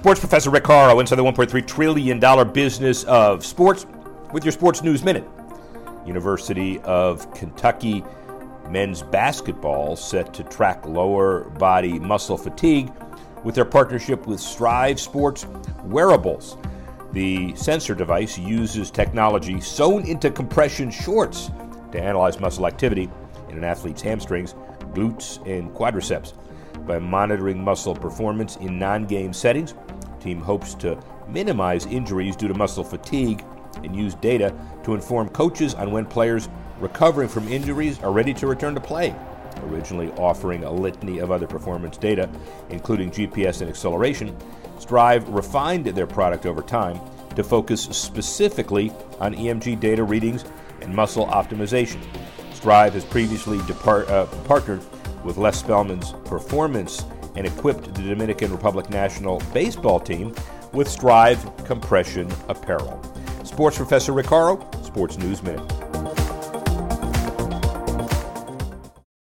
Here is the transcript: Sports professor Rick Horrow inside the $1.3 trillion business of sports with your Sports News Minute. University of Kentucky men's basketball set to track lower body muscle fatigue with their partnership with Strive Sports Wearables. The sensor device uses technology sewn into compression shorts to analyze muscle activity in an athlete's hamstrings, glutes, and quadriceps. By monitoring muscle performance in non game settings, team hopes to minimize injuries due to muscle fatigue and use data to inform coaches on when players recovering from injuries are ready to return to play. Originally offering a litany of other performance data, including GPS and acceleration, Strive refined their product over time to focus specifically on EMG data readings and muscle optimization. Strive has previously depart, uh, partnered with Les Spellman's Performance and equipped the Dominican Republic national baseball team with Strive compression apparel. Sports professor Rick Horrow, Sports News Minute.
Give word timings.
Sports 0.00 0.20
professor 0.20 0.48
Rick 0.48 0.64
Horrow 0.64 0.98
inside 0.98 1.16
the 1.16 1.22
$1.3 1.22 1.66
trillion 1.66 2.52
business 2.54 3.04
of 3.04 3.44
sports 3.44 3.84
with 4.32 4.46
your 4.46 4.52
Sports 4.52 4.82
News 4.82 5.04
Minute. 5.04 5.28
University 6.06 6.80
of 6.84 7.30
Kentucky 7.34 8.02
men's 8.70 9.02
basketball 9.02 9.96
set 9.96 10.32
to 10.32 10.42
track 10.44 10.86
lower 10.86 11.50
body 11.50 11.98
muscle 11.98 12.38
fatigue 12.38 12.90
with 13.44 13.54
their 13.54 13.66
partnership 13.66 14.26
with 14.26 14.40
Strive 14.40 14.98
Sports 14.98 15.44
Wearables. 15.84 16.56
The 17.12 17.54
sensor 17.54 17.94
device 17.94 18.38
uses 18.38 18.90
technology 18.90 19.60
sewn 19.60 20.06
into 20.06 20.30
compression 20.30 20.90
shorts 20.90 21.50
to 21.92 22.02
analyze 22.02 22.40
muscle 22.40 22.66
activity 22.66 23.10
in 23.50 23.58
an 23.58 23.64
athlete's 23.64 24.00
hamstrings, 24.00 24.54
glutes, 24.94 25.46
and 25.46 25.70
quadriceps. 25.74 26.32
By 26.86 26.98
monitoring 26.98 27.62
muscle 27.62 27.94
performance 27.94 28.56
in 28.56 28.78
non 28.78 29.04
game 29.04 29.34
settings, 29.34 29.74
team 30.20 30.40
hopes 30.40 30.74
to 30.74 30.98
minimize 31.28 31.86
injuries 31.86 32.36
due 32.36 32.48
to 32.48 32.54
muscle 32.54 32.84
fatigue 32.84 33.44
and 33.82 33.94
use 33.94 34.14
data 34.16 34.54
to 34.84 34.94
inform 34.94 35.28
coaches 35.30 35.74
on 35.74 35.90
when 35.90 36.04
players 36.04 36.48
recovering 36.78 37.28
from 37.28 37.48
injuries 37.48 38.00
are 38.02 38.12
ready 38.12 38.34
to 38.34 38.46
return 38.46 38.74
to 38.74 38.80
play. 38.80 39.14
Originally 39.64 40.10
offering 40.12 40.64
a 40.64 40.70
litany 40.70 41.18
of 41.18 41.30
other 41.30 41.46
performance 41.46 41.96
data, 41.96 42.28
including 42.70 43.10
GPS 43.10 43.60
and 43.60 43.68
acceleration, 43.68 44.36
Strive 44.78 45.28
refined 45.28 45.84
their 45.84 46.06
product 46.06 46.46
over 46.46 46.62
time 46.62 46.98
to 47.36 47.44
focus 47.44 47.82
specifically 47.82 48.90
on 49.20 49.34
EMG 49.34 49.78
data 49.78 50.02
readings 50.02 50.44
and 50.80 50.94
muscle 50.94 51.26
optimization. 51.26 52.00
Strive 52.54 52.94
has 52.94 53.04
previously 53.04 53.58
depart, 53.66 54.08
uh, 54.08 54.26
partnered 54.44 54.82
with 55.24 55.36
Les 55.36 55.62
Spellman's 55.62 56.12
Performance 56.24 57.04
and 57.40 57.48
equipped 57.48 57.94
the 57.94 58.02
Dominican 58.02 58.52
Republic 58.52 58.90
national 58.90 59.40
baseball 59.54 59.98
team 59.98 60.34
with 60.74 60.86
Strive 60.86 61.42
compression 61.64 62.30
apparel. 62.48 63.02
Sports 63.44 63.78
professor 63.78 64.12
Rick 64.12 64.26
Horrow, 64.26 64.60
Sports 64.84 65.16
News 65.16 65.42
Minute. 65.42 65.79